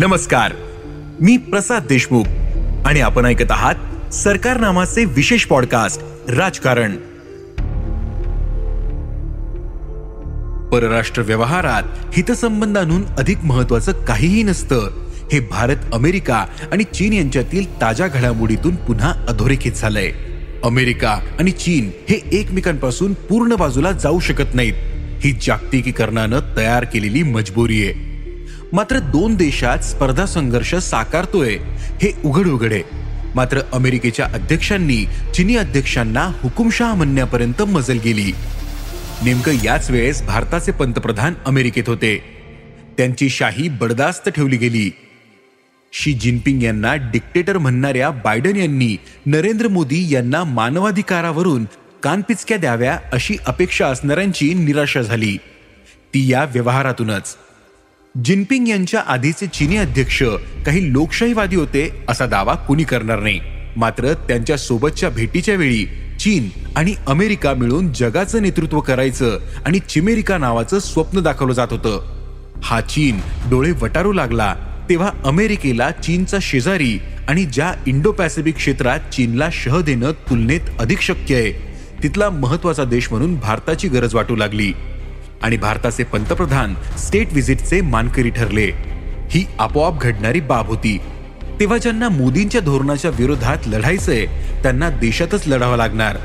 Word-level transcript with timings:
नमस्कार. 0.00 0.52
मी 1.20 1.36
प्रसाद 1.36 1.86
देशमुख 1.88 2.24
आणि 2.86 3.00
आपण 3.00 3.24
ऐकत 3.24 3.50
आहात 3.50 4.14
सरकार 4.14 4.60
नामाचे 4.60 5.04
विशेष 5.04 5.44
पॉडकास्ट 5.44 6.02
राजकारण. 6.30 6.96
परराष्ट्र 10.68 11.22
व्यवहारात 11.22 11.82
हितसंबंधांहून 12.16 13.06
अधिक 13.06 13.38
महत्वाचं 13.44 13.92
काहीही 13.92 14.42
नसतं. 14.42 14.90
हे 15.32 15.40
भारत 15.40 15.76
अमेरिका 15.92 16.46
आणि 16.72 16.84
चीन 16.84 17.12
यांच्यातील 17.12 17.80
ताज्या 17.80 18.08
घडामोडीतून 18.08 18.74
पुन्हा 18.74 19.12
अधोरेखित 19.28 19.72
झालंय. 19.72 20.10
अमेरिका 20.64 21.20
आणि 21.38 21.50
चीन 21.50 21.90
हे 22.08 22.20
एकमेकांपासून 22.32 23.12
पूर्ण 23.12 23.54
बाजूला 23.54 23.92
जाऊ 23.92 24.20
शकत 24.20 24.54
नाहीत. 24.54 24.74
ही 25.20 25.32
जागतिकीकरणानं 25.32 26.40
तयार 26.56 26.84
केलेली 26.84 27.22
मजबुरी 27.22 27.84
आहे. 27.84 28.09
मात्र 28.72 28.98
दोन 28.98 29.34
देशात 29.34 29.78
स्पर्धा 29.78 30.26
संघर्ष 30.26 30.74
साकारतोय. 30.74 31.56
हे 32.02 32.12
उघड 32.24 32.46
उघड 32.46 32.72
आहे 32.72 32.82
मात्र 33.34 33.60
अमेरिकेच्या 33.72 34.26
अध्यक्षांनी 34.26 35.04
चिनी 35.34 35.56
अध्यक्षांना 35.56 36.32
हुकुमशहा 36.42 36.94
म्हणण्यापर्यंत 36.94 37.62
मजल 37.62 37.98
गेली. 37.98 38.32
नेमकं 39.24 39.52
याच 39.64 39.90
वेळेस 39.90 40.22
भारताचे 40.22 40.72
पंतप्रधान 40.72 41.34
अमेरिकेत 41.46 41.84
होते. 41.86 42.22
त्यांची 42.96 43.28
शाही 43.28 43.68
बडदास्त 43.68 44.28
ठेवली 44.28 44.56
गेली. 44.56 44.90
शी 45.92 46.12
जिनपिंग 46.12 46.62
यांना 46.62 46.94
डिक्टेटर 46.94 47.58
म्हणणाऱ्या 47.58 48.10
बायडन 48.10 48.56
यांनी 48.56 48.96
नरेंद्र 49.26 49.68
मोदी 49.68 50.14
यांना 50.14 50.44
मानवाधिकारावरून 50.44 51.64
कानपिचक्या 52.02 52.56
द्याव्या 52.56 52.98
अशी 53.12 53.36
अपेक्षा 53.46 53.86
असणाऱ्यांची 53.86 54.54
निराशा 54.54 55.02
झाली. 55.02 55.36
ती 56.14 56.32
या 56.32 56.44
व्यवहारातूनच. 56.44 57.36
जिनपिंग 58.14 58.68
यांच्या 58.68 59.00
आधीचे 59.00 59.46
चीनी 59.46 59.76
अध्यक्ष 59.76 60.22
काही 60.66 60.92
लोकशाहीवादी 60.92 61.56
होते 61.56 62.04
असा 62.08 62.26
दावा 62.26 62.54
कुणी 62.54 62.84
करणार 62.84 63.20
नाही. 63.20 63.40
मात्र 63.76 64.12
त्यांच्या 64.28 64.56
सोबतच्या 64.56 65.10
भेटीच्या 65.10 65.54
वेळी 65.54 65.84
चीन 66.20 66.48
आणि 66.76 66.94
अमेरिका 67.06 67.54
मिळून 67.54 67.92
जगाचं 67.92 68.42
नेतृत्व 68.42 68.80
करायचं 68.80 69.38
आणि 69.66 69.78
चिमेरिका 69.78 70.38
नावाचं 70.38 70.78
स्वप्न 70.78 71.20
दाखवलं 71.20 71.52
जात 71.52 71.68
होतं. 71.70 72.00
हा 72.62 72.80
चीन 72.80 73.20
डोळे 73.50 73.70
वटारू 73.82 74.12
लागला 74.12 74.54
तेव्हा 74.88 75.10
अमेरिकेला 75.24 75.90
चीनचा 75.90 76.38
शेजारी 76.42 76.98
आणि 77.28 77.44
ज्या 77.44 77.72
इंडो 77.86 78.12
पॅसिफिक 78.12 78.56
क्षेत्रात 78.56 79.00
चीनला 79.12 79.48
शह 79.52 79.80
देणं 79.80 80.12
तुलनेत 80.12 80.60
अधिक 80.78 81.00
शक्य 81.00 81.34
आहे. 81.34 81.52
तिथला 82.02 82.30
महत्त्वाचा 82.30 82.84
देश 82.84 83.10
म्हणून 83.10 83.34
भारताची 83.36 83.88
गरज 83.88 84.14
वाटू 84.14 84.36
लागली. 84.36 84.72
आणि 85.42 85.56
भारताचे 85.56 86.04
पंतप्रधान 86.04 86.74
स्टेट 86.98 87.28
व्हिजिटचे 87.30 87.80
मानकरी 87.80 88.30
ठरले. 88.30 88.70
ही 89.30 89.46
आपोआप 89.58 90.00
घडणारी 90.00 90.40
बाब 90.40 90.66
होती. 90.66 90.98
तेव्हा 91.60 91.78
ज्यांना 91.78 92.08
मोदींच्या 92.08 92.60
धोरणाच्या 92.60 93.10
विरोधात 93.10 93.58
लढायचंय 93.66 94.26
त्यांना 94.62 94.90
देशातच 94.90 95.48
लढावं 95.48 95.76
लागणार. 95.76 96.16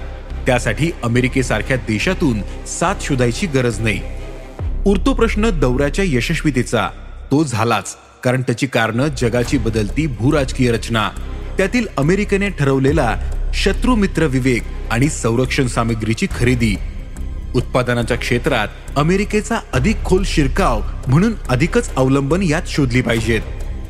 त्यासाठी 0.46 0.92
अमेरिकेसारख्या 1.04 1.78
देशातून 1.78 2.66
साथ 2.66 2.96
शोधायची 3.02 3.48
गरज 3.48 3.80
नाही. 3.80 4.02
उरतो 4.86 5.14
प्रश्न 5.14 5.50
दौऱ्याच्या 5.50 6.06
यशस्वीतेचा. 6.08 6.90
तो 7.32 7.44
झालाच 7.44 7.98
कारण 8.24 8.42
त्याची 8.42 8.68
कारण 8.68 9.08
जगाची 9.18 9.58
बदलती 9.58 10.08
भूराजकीय 10.08 10.72
रचना. 10.72 11.10
त्यातील 11.58 11.88
अमेरिकेने 11.98 12.50
ठरवलेला 12.50 13.18
शत्रू 13.54 13.96
मित्र 13.96 14.24
विवेक 14.24 14.62
आणि 14.92 15.10
संरक्षण 15.10 15.68
सामग्रीची 15.68 16.28
खरेदी. 16.40 16.76
उत्पादनाच्या 17.56 18.17
क्षेत्रात 18.17 18.67
अमेरिकेचा 18.95 19.59
अधिक 19.73 19.95
खोल 20.06 20.23
शिरकाव 20.25 20.81
म्हणून 21.08 21.34
अधिकच 21.50 21.95
अवलंबन 21.95 22.42
यात 22.44 22.62
शोधली 22.67 23.02
पाहिजेत. 23.02 23.42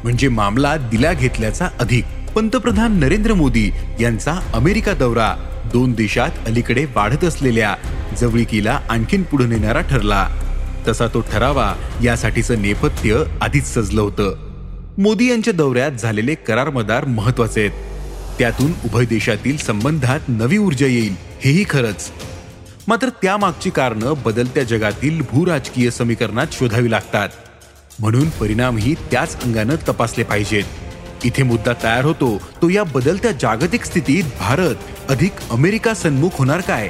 म्हणजे 0.04 0.28
मामला 0.28 0.78
दिला 0.78 1.14
घेतल्याचा 1.14 1.68
अधिक. 1.80 2.06
पंतप्रधान 2.36 3.00
नरेंद्र 3.00 3.34
मोदी 3.34 3.72
यांचा 4.00 4.40
अमेरिका 4.54 4.94
दौरा 4.94 5.36
दोन 5.74 5.92
देशात 5.92 6.30
अलीकडे 6.48 6.86
वाढत 6.86 7.24
असलेल्या 7.24 7.76
जवळिकीला 8.22 8.80
आणखीन 8.90 9.24
पुढे 9.24 9.46
नेणारा 9.46 9.82
ठरला. 9.82 10.28
तसा 10.88 11.08
तो 11.08 11.22
ठरावा 11.22 11.74
यासाठीचं 12.04 12.62
नेपथ्य 12.62 13.24
आधीच 13.42 13.74
सजलं 13.74 14.02
होतं. 14.02 14.36
मोदी 14.98 15.30
यांच्या 15.30 15.54
दौऱ्यात 15.54 15.92
झालेले 15.92 16.36
करार 16.36 16.70
मदार 16.70 17.06
महत्त्वाचे 17.06 17.62
आहेत. 17.62 17.72
त्यातून 18.40 18.72
उभय 18.86 19.06
देशातील 19.06 19.58
संबंधात 19.58 20.20
नवी 20.28 20.58
ऊर्जा 20.58 20.86
येईल 20.86 21.16
हेही 21.42 21.66
खरंच. 21.70 22.12
मात्र 22.88 23.10
त्यामागची 23.10 23.70
कारणं 23.70 24.14
बदलत्या 24.26 24.64
जगातील 24.64 25.22
भूराजकीय 25.22 25.90
समीकरणात 25.90 26.48
शोधावी 26.52 26.92
लागतात. 26.92 27.30
म्हणून 28.00 28.30
परिणामही 28.30 28.94
त्याच 28.94 29.44
अंगानं 29.44 29.76
तपासले 29.76 30.24
पाहिजेत. 30.24 30.64
इथे 31.24 31.44
मुद्दा 31.44 31.74
तयार 31.84 32.06
होतो 32.06 32.42
तो 32.62 32.70
या 32.70 32.84
बदलत्या 32.84 33.32
जागतिक 33.32 33.84
स्थितीत 33.84 34.24
भारत 34.24 34.76
अधिक 35.10 35.32
अमेरिका 35.52 35.94
सन्मुख 35.94 36.30
होणार 36.34 36.62
काय? 36.62 36.90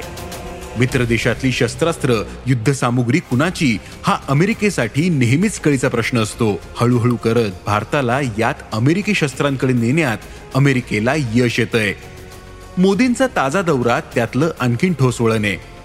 मित्र 0.78 1.04
देशातली 1.04 1.52
शस्त्रास्त्र 1.52 2.22
युद्धसामुग्री 2.46 3.18
कुणाची? 3.18 3.78
हा 4.02 4.18
अमेरिकेसाठी 4.28 5.08
नेहमीच 5.08 5.58
कळीचा 5.58 5.88
प्रश्न 5.88 6.18
असतो. 6.18 6.60
हळूहळू 6.76 7.16
करत 7.16 7.50
भारताला 7.66 8.20
यात 8.38 8.54
अमेरिकी 8.72 9.14
शस्त्रांकडे 9.14 9.72
नेण्यात 9.72 10.18
अमेरिकेला 10.54 11.12
यश 11.34 11.58
येतंय. 11.60 11.94
मोदींचा 12.78 13.26
ताजा 13.26 13.62
दौरा 13.62 14.00
त्यातलं 14.00 14.50
आणखीन 14.60 14.92
ठोस 14.92 15.20
वळण 15.20 15.44
आहे. 15.44 15.75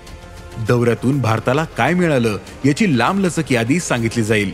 दौऱ्यातून 0.67 1.21
भारताला 1.21 1.63
काय 1.63 1.93
मिळालं 1.93 2.37
याची 2.65 2.97
लांबलचक 2.97 3.51
यादी 3.51 3.79
सांगितली 3.79 4.23
जाईल. 4.23 4.51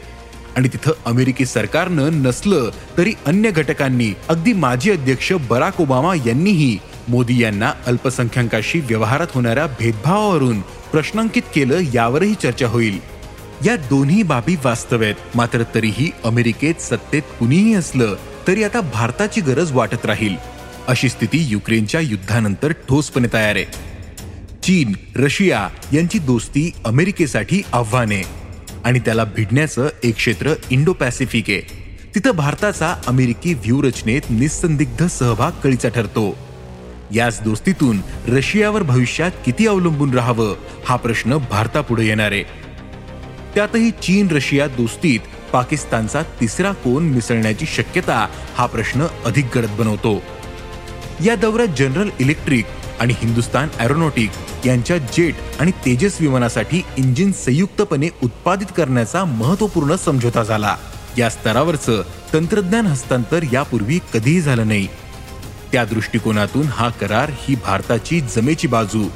आणि 0.56 0.68
तिथं 0.68 0.92
अमेरिकी 1.06 1.46
सरकारनं 1.46 2.10
नसलं 2.12 2.70
तरी 2.98 3.14
अन्य 3.26 3.52
घटकांनी 3.52 4.14
अगदी 4.30 4.54
माजी 4.54 4.92
अध्यक्ष 4.92 5.34
बराक 5.50 5.82
ओबामा 5.82 6.16
यांनीही 6.16 6.78
मोदी 7.08 7.42
यांना 7.42 7.74
अल्पसंख्याकाशी 7.88 8.80
व्यवहारात 8.80 9.28
होणाऱ्या 9.34 9.66
भेदभावावरून 9.68 10.62
प्रश्नांकित 10.62 11.42
केलं 11.56 11.80
यावरही 11.94 12.34
चर्चा 12.34 12.68
होईल. 12.68 13.00
या 13.66 13.76
दोन्ही 13.76 14.24
बाबी 14.24 14.56
वास्तव 14.66 15.02
आहेत. 15.02 15.16
मात्र 15.36 15.64
तरीही 15.76 16.12
अमेरिकेत 16.24 16.82
सत्तेत 16.82 17.22
कुणीही 17.40 17.74
असलं 17.74 18.16
तरी 18.48 18.64
आता 18.64 18.82
भारताची 18.82 19.42
गरज 19.42 19.72
वाटत 19.72 20.06
राहील. 20.06 20.36
अशी 20.88 21.10
स्थिती 21.10 21.46
युक्रेनच्या 21.50 22.02
युद्धानंतर 22.02 22.72
ठोसपणे 22.72 23.28
तयार 23.34 23.56
आहे. 23.56 23.66
चीन 24.68 24.94
रशिया 25.16 25.70
यांची 25.94 26.20
दोस्ती 26.20 26.72
अमेरिकेसाठी 26.86 27.62
आव्हाने 27.74 28.22
आणि 28.86 29.00
त्याला 29.00 29.24
भिडण्याचं 29.24 29.88
एक 30.04 30.16
क्षेत्र 30.16 30.54
इंडो 30.70 30.94
पॅसिफिक 30.94 31.50
आहे. 31.50 31.62
तिथं 32.16 32.32
भारताचा 32.32 32.96
अमेरिकी 33.08 33.54
व्यूहरचनेत 33.54 34.22
निसंदिग्ध 34.30 35.06
सहभाग 35.06 35.52
कळीचा 35.52 35.90
ठरतो. 35.90 36.38
याच 37.16 37.42
दोस्तीतून 37.42 38.02
रशियावर 38.28 38.84
भविष्यात 38.84 39.32
किती 39.46 39.68
अवलंबून 39.68 40.14
राहावं 40.14 40.56
हा 40.86 40.96
प्रश्न 40.96 41.38
भारतापुढे 41.38 42.06
येणार. 42.06 42.32
आहे 42.32 42.44
त्यातही 43.56 43.92
चीन 43.92 44.28
रशिया 44.32 44.68
दोस्तीत 44.68 45.20
पाकिस्तानचा 45.54 46.22
तिसरा 46.22 46.72
कोण 46.72 47.04
मिसळण्याची 47.04 47.66
शक्यता 47.66 48.28
हा 48.56 48.66
प्रश्न 48.66 49.08
अधिक 49.26 49.58
गडद 49.58 49.72
बनवतो. 49.80 50.22
या 51.26 51.36
दौऱ्यात 51.36 51.68
जनरल 51.78 52.10
इलेक्ट्रिक 52.20 52.66
आणि 53.00 53.14
हिंदुस्तान 53.22 53.68
ॲरोनॉटिक 53.80 54.32
यांच्या 54.66 54.98
जेट 54.98 55.36
आणि 55.60 55.72
तेजस 55.86 56.18
विमानासाठी 56.20 56.82
इंजिन 56.98 57.32
संयुक्तपणे 57.32 58.10
उत्पादित 58.24 58.68
करण्याचा 58.78 59.24
महत्त्वपूर्ण 59.26 59.96
समझोता 59.96 60.44
झाला. 60.44 60.76
या 61.18 61.30
स्तरावरचं 61.30 62.02
तंत्रज्ञान 62.34 62.88
हस्तांतर 62.88 63.44
यापूर्वी 63.52 64.00
कधीही 64.14 64.42
झालं 64.42 64.68
नाही. 64.68 64.88
त्या 65.72 65.86
दृष्टिकोनातून 65.86 66.68
हा 66.68 66.90
करार 66.90 67.32
ही 67.34 67.56
भारताची 67.56 68.22
जमेची 68.22 68.68
बाजू. 68.68 69.08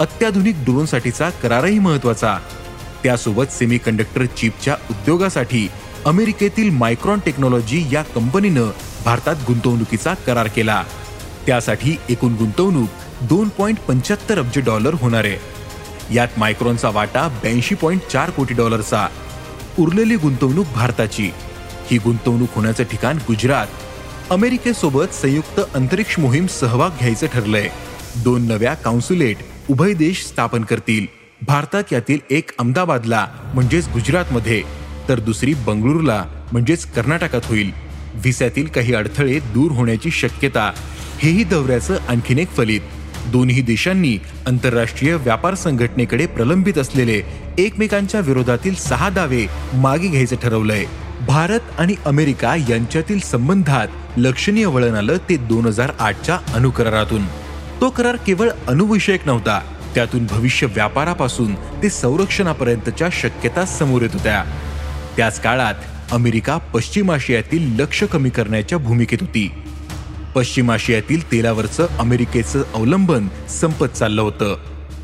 अत्याधुनिक 0.00 0.54
ड्रोनसाठीचा 0.64 1.30
करारही 1.30 1.78
महत्त्वाचा 1.78 2.38
त्यासोबत 3.02 3.52
सेमीकंडक्टर 3.52 4.24
चिपच्या 4.24 4.76
उद्योगासाठी 4.90 5.68
अमेरिकेतील 6.06 6.70
मायक्रॉन 6.70 7.18
टेक्नॉलॉजी 7.18 7.86
या 7.92 8.02
कंपनीनं 8.02 8.70
भारतात 9.04 9.36
गुंतवणुकीचा 9.46 10.14
करार 10.14 10.46
केला. 10.46 10.84
त्यासाठी 11.46 11.96
एकूण 12.08 12.34
गुंतवणूक 12.34 12.88
दोन 13.20 13.48
पॉईंट 13.48 13.78
पंच्याहत्तर 13.78 14.38
अब्ज 14.38 14.58
डॉलर 14.58 14.94
होणार 14.94 15.24
आहे. 15.24 15.36
यात 16.14 16.28
मायक्रॉनचा 16.36 16.90
वाटा 16.90 17.28
ब्याऐंशी 17.28 17.74
पॉईंट 17.74 18.00
चार 18.12 18.30
कोटी 18.30 18.54
डॉलरचा. 18.54 19.08
उरलेली 19.78 20.16
गुंतवणूक 20.16 20.66
भारताची. 20.74 21.30
ही 21.90 21.98
गुंतवणूक 21.98 22.48
होण्याचं 22.54 22.84
ठिकाण 22.84 23.16
गुजरात. 23.16 23.66
अमेरिकेसोबत 24.30 25.14
संयुक्त 25.14 25.60
अंतरिक्ष 25.74 26.18
मोहीम 26.18 26.46
सहभाग 26.46 26.90
घ्यायचं 26.90 27.26
ठरलंय. 27.26 27.68
दोन 28.16 28.42
नव्या 28.42 28.74
काउन्सुलेट 28.74 29.36
उभय 29.70 29.92
देश 29.92 30.24
स्थापन 30.24 30.64
करतील. 30.64 31.06
भारतात 31.46 31.84
यातील 31.92 32.18
एक 32.30 32.50
अहमदाबादला 32.58 33.26
म्हणजेच 33.54 33.88
गुजरातमध्ये. 33.88 34.62
तर 35.08 35.20
दुसरी 35.20 35.54
बंगळुरूला 35.54 36.24
म्हणजेच 36.52 36.86
कर्नाटकात 36.86 37.40
होईल. 37.44 37.70
व्हिसातील 38.14 38.66
काही 38.66 38.94
अडथळे 38.94 39.38
दूर 39.38 39.72
होण्याची 39.72 40.10
शक्यता. 40.10 40.72
हेही 41.24 41.44
दौऱ्याचं 41.44 41.96
आणखीन 42.08 42.38
एक 42.38 42.48
फलित. 42.48 42.80
दोन्ही 43.32 43.60
देशांनी 43.62 44.16
आंतरराष्ट्रीय 44.46 45.14
व्यापार 45.14 45.54
संघटनेकडे 45.54 46.26
प्रलंबित 46.26 46.78
असलेले 46.78 47.20
एकमेकांच्या 47.58 48.20
विरोधातील 48.20 48.74
सहा 48.74 49.08
दावे 49.08 49.46
मागे 49.74 50.08
घ्यायचं 50.08 50.36
ठरवलंय. 50.36 50.84
भारत 51.26 51.70
आणि 51.78 51.94
अमेरिका 52.06 52.54
यांच्यातील 52.68 53.20
संबंधात 53.20 53.88
लक्षणीय 54.16 54.66
वळण 54.66 54.94
आलं 54.94 55.16
ते 55.28 55.36
दोन 55.36 55.66
हजार 55.66 55.92
आठच्या 55.98 56.38
अणुकरारातून 56.54 57.26
तो 57.80 57.90
करार 57.90 58.16
केवळ 58.16 58.50
अणुविषयक 58.66 59.26
नव्हता 59.26 59.60
त्यातून 59.94 60.26
भविष्य 60.26 60.66
व्यापारापासून 60.66 61.54
ते 61.54 61.88
संरक्षणापर्यंतच्या 61.90 63.08
शक्यता 63.12 63.64
समोर 63.64 64.02
येत 64.02 64.10
होत्या. 64.12 64.44
त्याच 65.16 65.40
काळात 65.40 66.12
अमेरिका 66.12 66.56
पश्चिम 66.56 67.12
आशियातील 67.12 67.80
लक्ष 67.80 68.04
कमी 68.04 68.30
करण्याच्या 68.30 68.78
भूमिकेत 68.78 69.18
होती. 69.20 69.50
पश्चिम 70.34 70.70
आशियातील 70.70 71.32
तेलावरचं 71.32 71.86
अमेरिकेचं 71.98 72.62
अवलंबन 72.74 73.28
संपत 73.50 73.86
चाललं 73.86 74.22
होतं. 74.22 74.56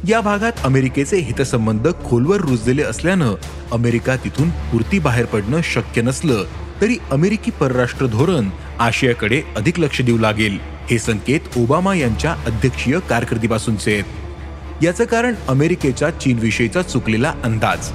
या 0.08 0.20
भागात 0.20 0.52
अमेरिकेचे 0.64 1.16
हितसंबंध 1.16 1.88
खोलवर 2.04 2.40
रुजलेले 2.40 2.82
असल्यानं 2.82 3.34
अमेरिका 3.72 4.16
तिथून 4.16 4.50
पुरती 4.50 4.98
बाहेर 4.98 5.24
पडणं 5.24 5.60
शक्य 5.64 6.02
नसलं 6.02 6.44
तरी 6.80 6.96
अमेरिकी 7.10 7.50
परराष्ट्र 7.50 8.06
धोरण 8.06 8.48
आशियाकडे 8.78 9.42
अधिक 9.56 9.80
लक्ष 9.80 10.02
देऊ 10.02 10.18
लागेल 10.18 10.58
हे 10.90 10.98
संकेत 10.98 11.40
ओबामा 11.56 11.94
यांच्या 11.94 12.32
अध्यक्षीय 12.46 12.98
कारकिर्दीपासूनचे. 13.08 13.92
आहेत 13.92 14.84
याचं 14.84 15.04
कारण 15.04 15.34
अमेरिकेच्या 15.48 16.10
चीनविषयीचा 16.10 16.82
चुकलेला 16.82 17.34
अंदाज. 17.44 17.90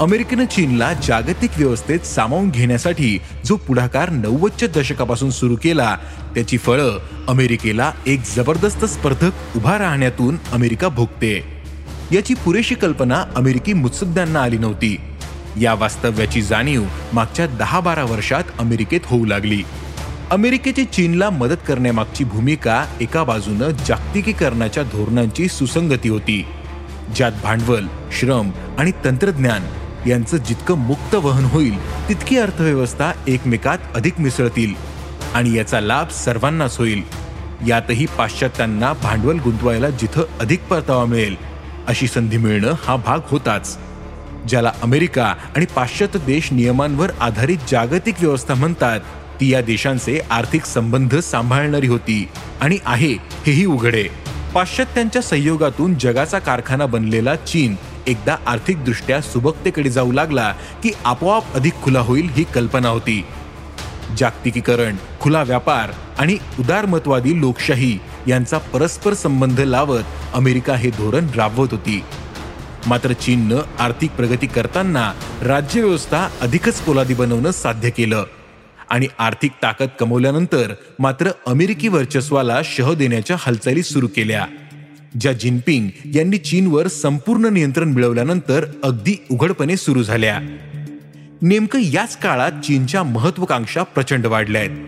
अमेरिकेनं 0.00 0.44
चीनला 0.44 0.92
जागतिक 0.92 1.50
व्यवस्थेत 1.56 2.00
सामावून 2.00 2.50
घेण्यासाठी 2.50 3.18
जो 3.44 3.56
पुढाकार 3.56 4.10
नव्वदच्या 4.10 4.68
दशकापासून 4.68 5.30
सुरू 5.30 5.56
केला 5.56 5.96
त्याची 6.34 6.58
फळं 6.58 6.98
अमेरिकेला 7.28 7.92
एक 8.06 8.20
जबरदस्त 8.36 8.84
स्पर्धक 8.84 9.56
उभा 9.56 9.78
राहण्यातून 9.78 10.36
अमेरिका 10.52 10.88
भोगते. 10.88 11.62
याची 12.12 12.34
पुरेशी 12.34 12.74
कल्पना 12.74 13.24
अमेरिकी 13.36 13.72
मुत्सद्द्यांना 13.72 14.42
आली 14.42 14.58
नव्हती. 14.58 14.96
या 15.60 15.74
वास्तव्याची 15.74 16.42
जाणीव 16.42 16.82
मागच्या 17.12 17.46
दहा 17.46 17.80
बारा 17.80 18.04
वर्षात 18.04 18.44
अमेरिकेत 18.58 19.00
होऊ 19.04 19.24
लागली. 19.24 19.62
अमेरिकेची 20.30 20.84
चीनला 20.84 21.30
मदत 21.30 21.56
करण्यामागची 21.68 22.24
भूमिका 22.24 22.84
एका 23.00 23.24
बाजूनं 23.24 23.70
जागतिकीकरणाच्या 23.86 24.82
धोरणांची 24.82 25.48
सुसंगती 25.48 26.08
होती 26.08 26.46
ज्यात 27.16 27.32
भांडवल 27.42 27.86
श्रम 28.20 28.50
आणि 28.78 28.92
तंत्रज्ञान 29.04 29.62
यांचं 30.06 30.36
जितकं 30.36 30.78
मुक्त 30.78 31.14
वहन 31.14 31.44
होईल 31.44 32.08
तितकी 32.08 32.36
अर्थव्यवस्था 32.36 33.12
एकमेकात 33.28 33.78
अधिक 33.94 34.20
मिसळतील 34.20 34.74
आणि 35.34 35.56
याचा 35.56 35.80
लाभ 35.80 36.08
सर्वांनाच 36.08 36.78
होईल. 36.78 37.02
यातही 37.66 38.06
पाश्चात्यांना 38.18 38.92
भांडवल 38.92 39.38
गुंतवायला 39.38 39.90
जिथं 39.90 40.22
अधिक 40.40 40.62
परतावा 40.70 41.04
मिळेल 41.04 41.36
अशी 41.88 42.06
संधी 42.06 42.36
मिळणं 42.36 42.74
हा 42.84 42.96
भाग 42.96 43.20
होताच. 43.28 43.76
ज्याला 44.48 44.72
अमेरिका 44.82 45.24
आणि 45.56 45.66
पाश्चात्य 45.74 46.18
देश 46.18 46.52
नियमांवर 46.52 47.10
आधारित 47.20 47.58
जागतिक 47.68 48.14
व्यवस्था 48.20 48.54
म्हणतात 48.54 49.00
ती 49.40 49.52
या 49.52 49.60
देशांचे 49.60 50.18
आर्थिक 50.30 50.64
संबंध 50.64 51.14
सांभाळणारी 51.16 51.86
होती 51.86 52.28
आणि 52.60 52.78
आहे 52.86 53.12
हेही 53.46 53.64
उघडे. 53.64 54.04
पाश्चात्यांच्या 54.54 55.22
संयोगातून 55.22 55.94
जगाचा 56.00 56.38
कारखाना 56.38 56.86
बनलेला 56.86 57.36
चीन 57.36 57.74
एकदा 58.06 58.36
आर्थिकदृष्ट्या 58.46 59.20
सुबकतेकडे 59.20 59.90
जाऊ 59.90 60.12
लागला 60.12 60.54
की 60.82 60.90
आपोआप 61.04 61.54
अधिक 61.54 61.74
खुला 61.82 62.00
होईल 62.00 62.28
ही 62.30 62.44
कल्पना 62.44 62.88
होती. 62.88 63.24
जागतिकीकरण 64.18 64.96
खुला 65.20 65.42
व्यापार 65.42 65.90
आणि 66.18 66.38
उदारमतवादी 66.58 67.40
लोकशाही 67.40 67.98
यांचा 68.28 68.58
परस्पर 68.58 69.14
संबंध 69.14 69.60
लावत 69.60 70.02
अमेरिका 70.34 70.74
हे 70.74 70.90
धोरण 70.90 71.26
राबवत 71.36 71.68
होती. 71.70 72.04
मात्र 72.86 73.12
चीननं 73.12 73.60
आर्थिक 73.78 74.10
प्रगती 74.10 74.46
करताना 74.46 75.12
राज्यव्यवस्था 75.42 76.28
अधिकच 76.40 76.80
पोलादी 76.80 77.14
बनवणं 77.14 77.50
साध्य 77.50 77.90
केलं 77.90 78.24
आणि 78.90 79.06
आर्थिक 79.18 79.52
ताकद 79.62 79.88
कमवल्यानंतर 80.00 80.74
मात्र 80.98 81.30
अमेरिकी 81.46 81.88
वर्चस्वाला 81.88 82.60
शह 82.64 82.92
देण्याच्या 82.92 83.36
हालचाली 83.38 83.82
सुरू 83.82 84.06
केल्या. 84.06 84.46
ज्या 85.20 85.32
जिनपिंग 85.32 85.88
यांनी 86.16 86.38
चीनवर 86.38 86.88
संपूर्ण 86.88 87.44
नियंत्रण 87.44 87.88
मिळवल्यानंतर 87.88 88.64
अगदी 88.82 89.24
उघडपणे 89.30 89.76
सुरू 89.76 90.02
झाल्या. 90.02 90.38
नेमकं 91.42 91.78
याच 91.80 92.16
काळात 92.16 92.52
चीनच्या 92.52 93.02
महत्वाकांक्षा 93.02 93.82
प्रचंड 93.82 94.26
वाढल्या 94.26 94.60
आहेत. 94.60 94.86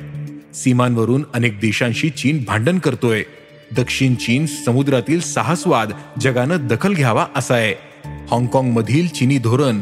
सीमांवरून 0.56 1.24
अनेक 1.34 1.60
देशांशी 1.60 2.10
चीन 2.10 2.44
भांडण 2.46 2.78
करतोय. 2.78 3.22
दक्षिण 3.76 4.14
चीन 4.14 4.46
समुद्रातील 4.46 5.20
साहसवाद 5.20 5.92
जगानं 6.20 6.66
दखल 6.66 6.94
घ्यावा 6.94 7.26
असा 7.36 7.54
आहे. 7.54 7.74
हाँगकाँग 8.30 8.72
मधील 8.72 9.08
चीनी 9.08 9.38
धोरण 9.38 9.80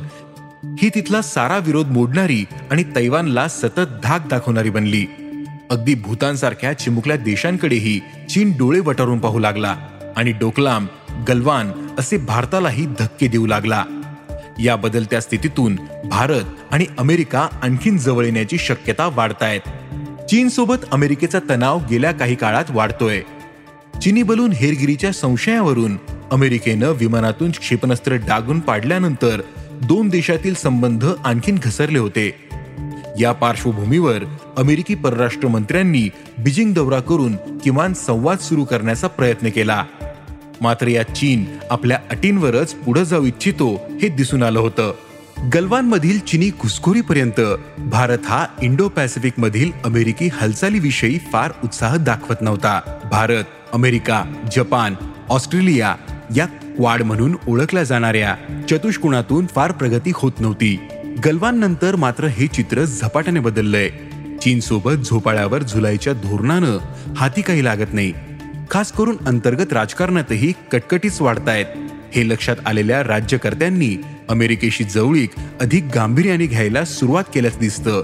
ही 0.83 0.89
तिथला 0.89 1.23
सारा 1.23 1.59
विरोध 1.59 1.87
मोडणारी 1.87 2.45
आणि 2.71 2.85
तैवानला 2.97 3.49
सतत 3.49 4.01
धाक 4.03 4.29
दाखवणारी 4.29 4.71
बनली. 4.71 5.07
अगदी 5.71 5.95
भूतानसारख्या 5.95 6.73
चिमुकल्या 6.73 7.17
देशांकडेही 7.17 8.01
चीन 8.31 8.51
डोळे 8.51 8.81
वटारून 8.81 9.19
पाहू 9.19 9.39
लागला. 9.39 9.77
आणि 10.17 10.33
डोकलाम 10.33 10.87
गलवान 11.29 11.73
असे 11.99 12.17
भारतालाही 12.17 12.87
धक्के 12.87 13.27
देऊ 13.27 13.47
लागला. 13.47 13.85
या 14.59 14.77
बदलत्या 14.77 15.21
स्थितीतून 15.21 15.79
भारत 16.11 16.45
आणि 16.71 16.87
अमेरिका 16.99 17.49
आणखीन 17.63 17.99
जवळ 17.99 18.25
येण्याची 18.25 18.59
शक्यता 18.59 19.07
वाढतायत. 19.07 19.61
चीन 20.25 20.49
सोबत 20.49 20.77
अमेरिकेचा 20.93 21.39
तणाव 21.51 21.79
गेल्या 21.91 22.13
काही 22.13 22.35
काळात 22.35 22.65
वाढतोय. 22.71 23.21
चिनी 24.03 24.23
बलून 24.23 24.53
हेरगिरीच्या 24.53 25.13
संशयावरून 25.13 25.97
अमेरिकेनं 26.33 26.91
विमानातून 26.91 27.51
क्षेपणास्त्र 27.51 28.13
डागून 28.13 28.61
पाडल्यानंतर 28.61 29.41
दोन 29.83 30.09
देशातील 30.09 30.55
संबंध 30.55 31.05
आणखीन 31.25 31.59
घसरले 31.63 31.99
होते. 31.99 32.49
या 33.21 33.33
पार्श्वभूमीवर 33.33 34.25
अमेरिकी 34.57 34.95
परराष्ट्र 34.95 35.49
मंत्र्यांनी 35.49 36.09
बीजिंग 36.39 36.75
दौरा 36.75 37.01
करून 37.01 37.59
किमान 37.59 37.95
संवाद 37.95 38.39
सुरू 38.39 38.65
करण्याचा 38.65 39.07
प्रयत्न 39.07 39.49
केला. 39.49 39.85
मात्र 40.63 40.87
या 40.87 41.03
चीन 41.03 41.45
आपल्या 41.71 41.99
अटींवरच 42.11 42.75
पुढे 42.75 43.05
जाऊ 43.05 43.25
इच्छितो 43.25 43.75
हे 44.03 44.09
दिसून 44.09 44.43
आलं 44.43 44.59
होतं. 44.59 44.95
गलवानमधील 45.55 46.19
चिनी 46.19 46.49
घुसखोरीपर्यंत 46.49 47.41
भारत 47.79 48.19
हा 48.25 48.47
इंडो 48.63 48.89
पॅसिफिक 48.89 49.33
मधील 49.39 49.71
अमेरिकी 49.85 50.29
हालचालीविषयी 50.33 51.19
फार 51.19 51.51
उत्साह 51.65 51.97
दाखवत 51.97 52.43
नव्हता. 52.43 52.99
भारत 53.11 53.45
अमेरिका 53.73 54.25
जपान 54.57 54.95
ऑस्ट्रेलिया 55.29 55.97
या 56.37 56.47
क्वाड 56.47 57.03
म्हणून 57.03 57.37
ओळखल्या 57.49 57.83
जाणाऱ्या 57.83 58.37
चतुष्कोणातून 58.71 59.47
फार 59.47 59.73
प्रगती 59.73 60.11
होत 60.15 60.33
नव्हती. 60.41 60.79
गलवान 61.27 61.59
नंतर 61.59 61.97
मात्र 61.97 62.27
हे 62.27 62.47
चित्र 62.47 62.85
झपाट्याने 62.85 63.41
बदललंय. 63.41 63.89
चीन 64.43 64.61
सोबत 64.61 64.93
झोपाळ्यावर 64.93 65.63
झुलायच्या 65.63 66.13
धोरणानं 66.13 66.79
हाती 67.17 67.43
काही 67.43 67.65
लागत 67.65 67.93
नाही. 67.93 68.13
खास 68.73 68.93
करून 68.93 69.17
अंतर्गत 69.27 69.73
राजकारणातही 69.73 70.53
कटकटीच 70.73 71.21
वाढतायत. 71.21 71.67
हे 72.13 72.29
लक्षात 72.29 72.57
आलेल्या 72.67 73.03
राज्यकर्त्यांनी 73.05 73.97
अमेरिकेशी 74.29 74.85
जवळीक 74.85 75.31
अधिक 75.61 75.85
गांभीर्याने 75.95 76.47
घ्यायला 76.47 76.85
सुरुवात 76.85 77.25
केल्याचं 77.35 77.61
दिसतं. 77.61 78.03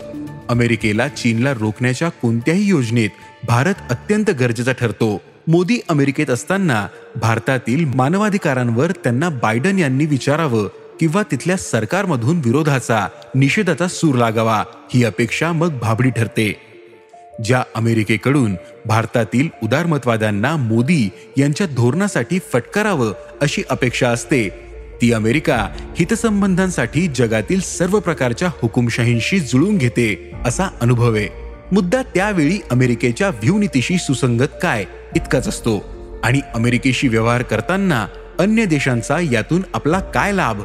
अमेरिकेला 0.49 1.09
चीनला 1.09 1.53
रोखण्याच्या 1.53 2.09
कोणत्याही 2.09 2.69
योजनेत 2.69 3.11
भारत 3.47 3.75
अत्यंत 3.91 4.31
गरजेचा 4.31 4.73
ठरतो. 4.73 5.21
मोदी 5.49 5.81
अमेरिकेत 5.89 6.31
असताना 6.31 6.87
भारतातील 7.17 7.85
मानवाधिकारांवर 7.95 8.91
त्यांना 8.91 9.29
बायडन 9.29 9.79
यांनी 9.79 10.07
विचारावं 10.07 10.69
किंवा 11.01 11.23
तिथल्या 11.23 11.57
सरकारमधून 11.57 12.39
विरोधाचा 12.39 13.09
निषेधाचा 13.35 13.89
सूर 13.89 14.15
लागावा 14.15 14.65
ही 14.95 15.05
अपेक्षा 15.05 15.53
मग 15.53 15.79
भाबडी 15.79 16.11
ठरते. 16.11 16.68
ज्या 17.45 17.63
अमेरिकेकडून 17.75 18.57
भारतातील 18.87 19.49
उदारमतवाद्यांना 19.63 20.57
मोदी 20.57 21.11
यांच्या 21.37 21.67
धोरणासाठी 21.67 22.39
फटकारावं 22.53 23.13
अशी 23.41 23.63
अपेक्षा 23.71 24.09
असते 24.09 24.49
ती 25.03 25.13
अमेरिका 25.13 25.69
हितसंबंधांसाठी 25.99 27.09
जगातील 27.09 27.61
सर्व 27.61 28.01
प्रकारच्या 28.01 28.49
हुकुमशाहींशी 28.49 29.41
जुळून 29.41 29.79
घेते 29.79 30.33
असा 30.45 30.65
अनुभव 30.81 31.15
आहे. 31.15 31.29
मुद्दा 31.73 32.03
त्यावेळी 32.03 32.59
अमेरिकेच्या 32.71 33.29
व्यूनीतीशी 33.29 33.99
सुसंगत 33.99 34.59
काय 34.63 34.85
इतकाच 35.17 35.49
असतो. 35.49 35.85
आणि 36.25 36.41
अमेरिकेशी 36.55 37.09
व्यवहार 37.09 37.43
करताना 37.43 38.07
अन्य 38.39 38.65
देशांचा 38.65 39.19
यातून 39.21 39.63
आपला 39.75 40.01
काय 40.01 40.33
लाभ 40.33 40.63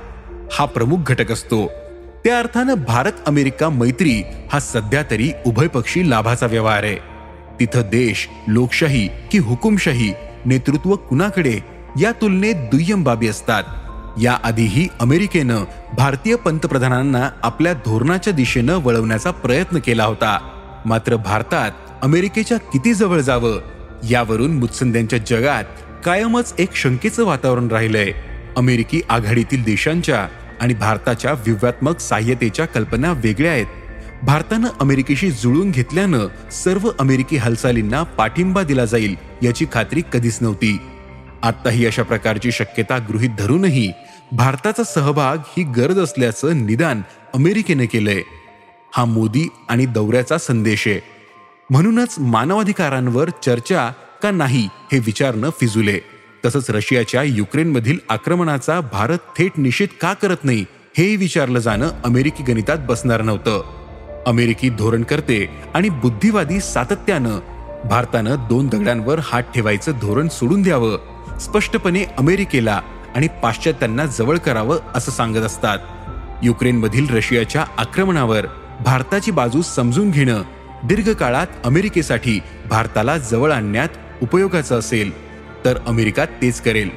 हा 0.52 0.66
प्रमुख 0.66 0.98
घटक 1.08 1.32
असतो. 1.32 1.72
त्या 2.24 2.40
अर्थानं 2.40 2.74
भारत 2.74 3.12
अमेरिका 3.26 3.70
मैत्री 3.70 4.24
हा 4.54 4.60
सध्या 4.60 5.04
तरी 5.12 5.32
उभयपक्षी 5.46 6.10
लाभाचा 6.10 6.46
व्यवहार 6.46 6.84
आहे. 6.84 6.96
तिथं 7.60 7.82
देश 7.82 8.28
लोकशाही 8.48 9.08
की 9.32 9.38
हुकुमशाही 9.38 10.14
नेतृत्व 10.46 10.96
कुणाकडे 10.96 11.60
या 12.02 12.12
तुलनेत 12.12 12.56
दुय्यम 12.56 13.04
बाबी 13.04 13.28
असतात. 13.28 13.64
याआधीही 14.22 14.88
अमेरिकेनं 15.00 15.64
भारतीय 15.98 16.36
पंतप्रधानांना 16.36 17.30
आपल्या 17.44 17.74
धोरणाच्या 17.74 18.34
दिशेनं 18.34 18.76
वळवण्याचा 18.76 19.32
प्रयत्न 19.32 19.78
केला 19.78 20.06
होता. 20.06 20.40
मात्र 20.86 21.16
भारतात 21.16 21.72
अमेरिकेच्या 22.02 22.58
किती 22.58 22.94
जवळ 22.94 23.20
जावं 23.20 23.60
यावरून 24.10 24.58
मुत्संद्यांच्या 24.58 25.20
जगात 25.20 25.64
कायमच 26.06 26.54
एक 26.60 26.76
शंकेचं 26.76 27.26
वातावरण 27.26 27.68
राहिलंय. 27.68 28.12
अमेरिकी 28.58 29.02
आघाडीतील 29.10 29.64
देशांच्या 29.64 30.28
आणि 30.64 30.74
भारताच्या 30.74 31.32
व्यूहात्मक 31.32 32.00
साह्यतेच्या 32.00 32.66
कल्पना 32.66 33.12
वेगळ्या 33.12 33.52
आहेत. 33.52 33.66
भारतानं 34.24 34.68
अमेरिकेशी 34.80 35.32
जुळून 35.32 35.72
घेतल्यानं 35.72 36.52
सर्व 36.52 36.90
अमेरिकी 37.00 37.38
हालचालींना 37.38 38.04
पाठिंबा 38.04 38.64
दिला 38.64 38.86
जाईल 38.86 39.16
याची 39.42 39.66
खात्री 39.72 40.02
कधीच 40.14 40.38
नव्हती. 40.42 40.78
आत्ताही 41.44 41.86
अशा 41.86 42.04
प्रकारची 42.04 42.52
शक्यता 42.52 42.98
गृहीत 42.98 43.30
धरूनही 43.40 43.92
भारताचा 44.32 44.84
सहभाग 44.84 45.38
ही 45.38 45.64
गरज 45.64 46.00
असल्याचं 46.00 46.66
निदान 46.66 47.02
अमेरिकेने 47.34 47.86
केलंय. 47.86 48.22
हा 48.92 49.06
मोदी 49.06 49.50
आणि 49.70 49.86
दौऱ्याचा 49.86 50.38
संदेश 50.38 50.88
आहे. 50.88 51.00
म्हणूनच 51.70 52.16
मानवाधिकारांवर 52.20 53.30
चर्चा 53.30 53.92
का 54.24 54.32
नाही 54.32 54.70
हे 54.92 55.00
विचारणं 55.00 55.50
फिजुले. 55.50 56.00
तसंच 56.46 56.70
रशियाच्या 56.70 57.24
युक्रेनमधील 57.24 57.98
आक्रमणाचा 58.10 58.80
भारत 58.82 59.18
थेट 59.38 59.52
निषेध 59.58 59.88
का 60.02 60.14
करत 60.14 60.44
नाही 60.44 60.66
हेही 60.98 61.16
विचारलं 61.16 61.60
जाणं 61.60 61.90
अमेरिकी 62.04 62.44
गणितात 62.44 62.78
बसणार 62.78 63.22
नव्हतं. 63.22 63.62
अमेरिकी 64.28 64.70
धोरणकर्ते 64.70 65.46
आणि 65.74 65.90
बुद्धिवादी 65.90 66.60
सातत्यानं 66.62 67.40
भारतानं 67.90 68.36
दोन 68.50 68.68
दगडांवर 68.68 69.20
हात 69.24 69.44
ठेवायचं 69.56 69.92
धोरण 69.92 70.28
सोडून 70.28 70.62
द्यावं 70.62 71.40
स्पष्टपणे 71.40 72.04
अमेरिकेला 72.18 72.82
आणि 73.16 73.28
पाश्चात्यांना 73.44 74.06
जवळ 74.06 74.38
करावं 74.38 74.80
असं 74.96 75.12
सांगत 75.12 75.46
असतात. 75.46 75.80
युक्रेनमधील 76.44 77.10
रशियाच्या 77.10 77.66
आक्रमणावर 77.78 78.46
भारताची 78.86 79.32
बाजू 79.32 79.62
समजून 79.62 80.12
घेणं 80.12 80.42
दीर्घकाळात 80.84 81.48
अमेरिकेसाठी 81.64 82.40
भारताला 82.70 83.18
जवळ 83.18 83.52
आणण्यात 83.52 83.90
उपयोगाचं 84.22 84.80
असेल. 84.80 85.12
तर 85.66 85.78
अमेरिका 85.86 86.26
तेच 86.26 86.62
करेल. 86.62 86.90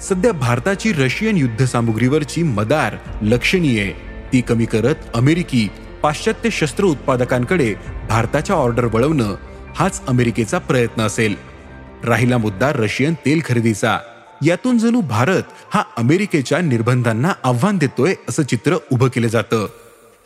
सध्या 0.00 0.32
भारताची 0.32 0.92
रशियन 0.92 1.36
युद्ध 1.36 1.64
सामुग्रीवरची 1.64 2.42
मदार 2.42 2.96
लक्षणीय 3.22 3.92
ती 4.32 4.40
कमी 4.40 4.64
करत 4.64 4.94
अमेरिकी 5.14 5.68
पाश्चात्य 6.02 6.50
शस्त्र 6.52 6.84
उत्पादकांकडे 6.84 7.74
भारताच्या 8.08 8.56
ऑर्डर 8.56 8.84
वळवणं 8.84 9.34
हाच 9.76 10.06
अमेरिकेचा 10.06 10.58
प्रयत्न 10.58 11.02
असेल. 11.02 11.34
राहिला 12.04 12.38
मुद्दा 12.38 12.72
रशियन 12.72 13.14
तेल 13.14 13.40
खरेदीचा. 13.44 13.98
यातून 14.44 14.78
जणू 14.78 15.00
भारत 15.00 15.42
हा 15.74 15.82
अमेरिकेच्या 15.96 16.60
निर्बंधांना 16.60 17.32
आव्हान 17.44 17.78
देतोय 17.78 18.14
असं 18.28 18.42
चित्र 18.42 18.76
उभं 18.92 19.08
केलं 19.08 19.28
जातं. 19.28 19.66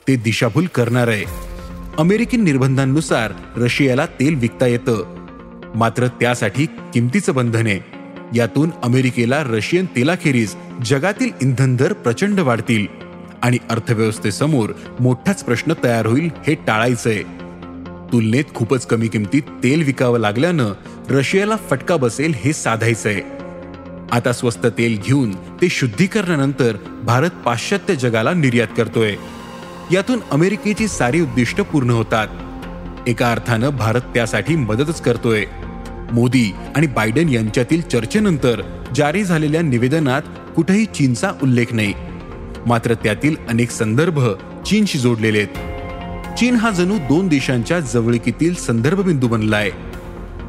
ते 0.08 0.16
दिशाभूल 0.16 0.66
करणार 0.66 1.08
आहे 1.08 1.24
अमेरिकन 1.98 2.40
निर्बंधांनुसार 2.40 3.32
रशियाला 3.56 4.06
तेल 4.06 4.34
विकता 4.34 4.66
येतं. 4.66 5.25
मात्र 5.76 6.06
त्यासाठी 6.06 6.66
किमतीचं 6.66 7.34
बंधन 7.34 7.66
आहे. 7.66 7.80
यातून 8.34 8.70
अमेरिकेला 8.82 9.42
रशियन 9.42 9.86
तेलाखेरीज 9.86 10.54
जगातील 10.84 11.30
इंधन 11.42 11.76
दर 11.76 11.92
प्रचंड 11.92 12.40
वाढतील. 12.40 12.86
आणि 13.42 13.58
अर्थव्यवस्थेसमोर 13.70 14.70
मोठाच 15.00 15.44
प्रश्न 15.44 15.72
तयार 15.84 16.06
होईल 16.06 16.28
हे 16.46 16.54
टाळायचंय. 16.54 17.22
तुलनेत 18.12 18.44
खूपच 18.54 18.86
कमी 18.86 19.08
किमतीत 19.08 19.42
तेल 19.42 19.82
विकावं 19.82 20.18
लागल्यानं 20.18 20.72
रशियाला 21.10 21.56
फटका 21.56 21.96
बसेल 21.96 22.32
हे 22.36 22.52
साधायचंय. 22.52 23.20
आता 24.12 24.32
स्वस्त 24.32 24.66
तेल 24.66 25.00
घेऊन 25.04 25.32
ते 25.32 25.68
शुद्धीकरणानंतर 25.68 26.76
भारत 27.04 27.30
पाश्चात्य 27.30 27.96
जगाला 27.96 28.32
निर्यात 28.32 28.68
करतोय. 28.76 29.16
यातून 29.92 30.18
अमेरिकेची 30.30 30.88
सारी 30.88 31.20
उद्दिष्ट 31.20 31.60
पूर्ण 31.60 31.90
होतात. 31.90 32.28
एका 33.08 33.30
अर्थानं 33.30 33.68
भारत 33.68 34.00
त्यासाठी 34.00 34.56
मदतच 34.56 35.02
करतोय. 35.02 35.44
मोदी 36.12 36.54
आणि 36.76 36.86
बायडन 36.86 37.28
यांच्यातील 37.28 37.80
चर्चेनंतर 37.80 38.62
जारी 38.96 39.24
झालेल्या 39.24 39.62
निवेदनात 39.62 40.22
कुठेही 40.56 40.84
चीनचा 40.84 41.32
उल्लेख 41.42 41.66
नाही. 41.72 41.94
मात्र 42.66 42.94
त्यातील 42.94 43.36
अनेक 43.48 43.70
संदर्भ 43.70 44.20
चीनशी 44.66 44.98
जोडलेले 44.98 45.38
आहेत. 45.38 45.48
चीन 46.38 46.56
हा 46.56 46.70
जणू 46.70 46.98
दोन 46.98 47.28
देशांच्या 47.28 47.80
जवळकीतील 47.80 48.54
संदर्भ 48.54 49.00
बिंदू 49.00 49.28
बनलाय. 49.28 49.70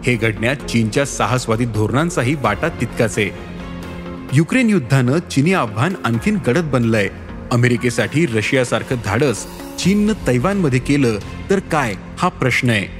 हे 0.06 0.16
घडण्यात 0.16 0.56
चीनच्या 0.56 1.06
साहसवादी 1.06 1.66
धोरणांचाही 1.66 2.36
वाटा 2.36 2.68
तितकाच 2.68 3.18
आहे. 3.18 3.30
युक्रेन 4.34 4.70
युद्धानं 4.70 5.18
चीनी 5.32 5.54
आव्हान 5.54 5.94
आणखीन 6.06 6.38
गडद 6.48 6.64
बनलंय. 6.64 7.10
अमेरिकेसाठी 7.52 8.26
रशियासारखं 8.26 8.96
धाडस 9.06 9.46
चीननं 9.80 10.14
तैवानमध्ये 10.28 10.80
केलं 10.80 11.18
तर 11.50 11.60
काय 11.60 11.94
हा 12.18 12.28
प्रश्न 12.28 12.70
आहे. 12.70 12.97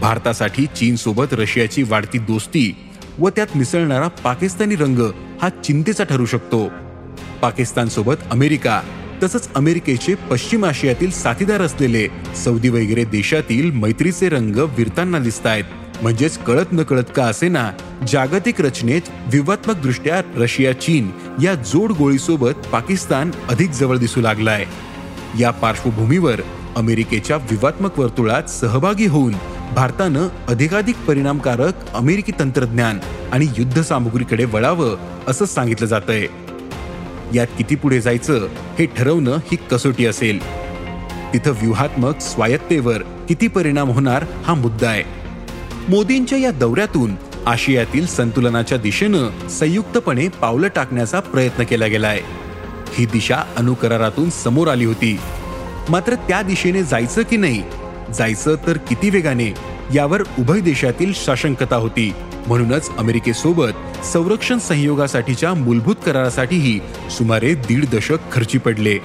भारतासाठी 0.00 0.66
चीनसोबत 0.66 1.32
रशियाची 1.32 1.82
वाढती 1.82 2.18
दोस्ती 2.18 2.74
व 3.18 3.28
त्यात 3.28 3.56
मिसळणारा 3.56 4.08
पाकिस्तानी 4.08 4.76
रंग 4.76 4.98
हा 5.42 5.48
चिंतेचा 5.64 6.04
ठरू 6.04 6.26
शकतो. 6.26 6.68
पाकिस्तानसोबत 7.42 8.14
अमेरिका 8.30 8.80
तसंच 9.22 9.48
अमेरिकेचे 9.54 10.14
पश्चिम 10.14 10.64
आशियातील 10.64 11.10
साथीदार 11.10 11.62
असलेले 11.62 12.06
सौदी 12.44 12.68
वगैरे 12.68 13.04
देशातील 13.04 13.70
मैत्रीचे 13.70 14.28
रंग 14.28 14.56
विरताना 14.56 15.18
दिसत 15.18 15.46
आहेत 15.46 16.02
म्हणजेच 16.02 16.38
कळत 16.38 16.72
न 16.72 16.82
कळत 16.82 17.04
का 17.16 17.24
असेना 17.24 17.70
जागतिक 18.08 18.60
रचनेत 18.60 19.02
विवात्मक 19.32 19.76
दृष्ट्या 19.76 20.20
रशिया 20.36 20.80
चीन 20.80 21.10
या 21.42 21.54
जोड 21.54 21.92
गोळीसोबत 21.92 22.66
पाकिस्तान 22.72 23.30
अधिक 23.48 23.70
जवळ 23.70 23.96
दिसू 23.96 24.20
लागलाय. 24.20 24.64
या 25.40 25.50
पार्श्वभूमीवर 25.50 26.40
अमेरिकेच्या 26.76 27.36
विवात्मक 27.36 27.98
वर्तुळात 27.98 28.42
सहभागी 28.42 29.06
होऊन 29.06 29.34
भारतानं 29.72 30.28
अधिकाधिक 30.48 30.96
परिणामकारक 30.96 31.72
अमेरिकी 31.94 32.32
तंत्रज्ञान 32.38 32.98
आणि 33.32 33.46
युद्ध 33.58 33.82
सामुग्रीकडे 33.82 34.44
वळावं 34.44 34.96
असं 35.28 35.44
सांगितलं 35.44 35.86
जातंय. 35.86 36.26
यात 37.34 37.46
किती 37.58 37.74
पुढे 37.74 38.00
जायचं 38.00 38.48
हे 38.78 38.86
ठरवणं 38.86 39.30
ही 39.30 39.56
कसोटी 39.70 40.06
असेल. 40.06 40.38
तिथं 41.32 41.50
व्यूहात्मक 41.50 42.18
स्वायत्तेवर 42.18 43.02
किती 43.28 43.48
परिणाम 43.48 43.90
होणार 43.90 44.24
हा 44.44 44.54
मुद्दा 44.54 44.88
आहे. 44.88 45.02
मोदींच्या 45.88 46.38
या 46.38 46.50
दौऱ्यातून 46.50 47.14
आशियातील 47.46 48.06
संतुलनाच्या 48.06 48.78
दिशेनं 48.78 49.48
संयुक्तपणे 49.48 50.28
पावलं 50.28 50.68
टाकण्याचा 50.68 51.20
प्रयत्न 51.20 51.64
केला 51.64 51.86
गेलाय. 51.86 52.20
ही 52.94 53.06
दिशा 53.06 53.36
अनुकरारातून 53.56 54.30
समोर 54.30 54.68
आली 54.68 54.84
होती. 54.84 55.20
मात्र 55.88 56.14
त्या 56.14 56.42
दिशेने 56.42 56.82
जायचं 56.82 57.22
की 57.22 57.36
नाही 57.36 57.62
जायचं 58.18 58.56
तर 58.66 58.76
किती 58.76 59.10
वेगाने? 59.10 59.54
यावर 59.94 60.22
उभय 60.38 60.60
देशातील 60.60 61.12
साशंकता 61.12 61.76
होती. 61.76 62.12
म्हणूनच 62.46 62.96
अमेरिकेसोबत 62.96 64.04
संरक्षण 64.04 64.58
सहयोगासाठीच्या 64.58 65.54
मूलभूत 65.54 65.96
करारासाठीही 66.06 66.80
सुमारे 67.10 67.54
दीड 67.54 67.84
दशक 67.92 68.18
खर्ची 68.32 68.58
पडले. 68.58 68.98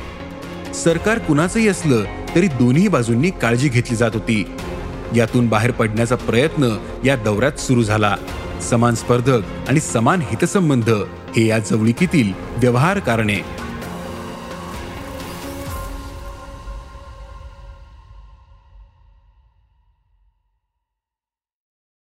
सरकार 0.74 1.18
कुणाचंही 1.18 1.68
असलं 1.68 2.04
तरी 2.36 2.48
दोन्ही 2.48 2.88
बाजूंनी 2.88 3.30
काळजी 3.30 3.70
घेतली 3.70 3.96
जात 3.96 4.12
होती. 4.14 4.46
यातून 5.16 5.48
बाहेर 5.48 5.72
पडण्याचा 5.72 6.16
प्रयत्न 6.16 6.78
या 7.06 7.16
दौऱ्यात 7.16 7.60
सुरू 7.60 7.84
झाला. 7.84 8.16
समान 8.70 8.96
स्पर्धक 8.96 9.42
आणि 9.68 9.80
समान 9.80 10.20
हितसंबंध 10.22 10.90
हे 11.38 11.48
या 11.48 11.60
जवळीकीतील 11.60 12.34
व्यवहार 12.58 13.00
कारणे. 13.00 13.69